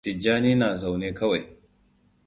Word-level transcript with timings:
Tijjani 0.03 0.55
na 0.55 0.69
zaune 0.77 1.13
kawai. 1.13 1.43